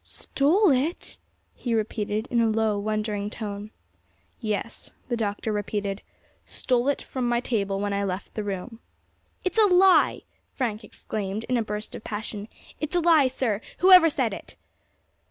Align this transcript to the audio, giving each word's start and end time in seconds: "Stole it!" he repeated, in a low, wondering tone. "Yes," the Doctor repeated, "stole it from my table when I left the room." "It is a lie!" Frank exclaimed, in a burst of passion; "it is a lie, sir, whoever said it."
"Stole 0.03 0.71
it!" 0.71 1.19
he 1.53 1.75
repeated, 1.75 2.25
in 2.31 2.41
a 2.41 2.49
low, 2.49 2.79
wondering 2.79 3.29
tone. 3.29 3.69
"Yes," 4.39 4.93
the 5.09 5.15
Doctor 5.15 5.51
repeated, 5.53 6.01
"stole 6.43 6.87
it 6.87 7.03
from 7.03 7.29
my 7.29 7.39
table 7.39 7.79
when 7.79 7.93
I 7.93 8.03
left 8.03 8.33
the 8.33 8.43
room." 8.43 8.79
"It 9.45 9.51
is 9.51 9.59
a 9.63 9.67
lie!" 9.67 10.23
Frank 10.55 10.83
exclaimed, 10.83 11.43
in 11.43 11.55
a 11.55 11.61
burst 11.61 11.93
of 11.93 12.03
passion; 12.03 12.47
"it 12.79 12.89
is 12.89 12.95
a 12.95 12.99
lie, 12.99 13.27
sir, 13.27 13.61
whoever 13.77 14.09
said 14.09 14.33
it." 14.33 14.55